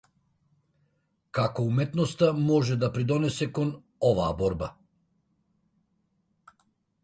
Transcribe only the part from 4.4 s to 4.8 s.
борба?